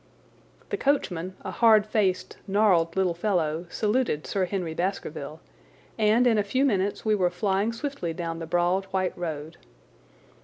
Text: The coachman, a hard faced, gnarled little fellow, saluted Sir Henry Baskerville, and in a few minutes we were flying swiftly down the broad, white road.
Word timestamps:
The 0.69 0.77
coachman, 0.77 1.35
a 1.41 1.51
hard 1.51 1.85
faced, 1.85 2.35
gnarled 2.47 2.95
little 2.95 3.13
fellow, 3.13 3.67
saluted 3.69 4.25
Sir 4.25 4.45
Henry 4.45 4.73
Baskerville, 4.73 5.41
and 5.95 6.25
in 6.25 6.39
a 6.39 6.43
few 6.43 6.65
minutes 6.65 7.05
we 7.05 7.13
were 7.13 7.29
flying 7.29 7.71
swiftly 7.71 8.11
down 8.11 8.39
the 8.39 8.47
broad, 8.47 8.85
white 8.85 9.15
road. 9.15 9.57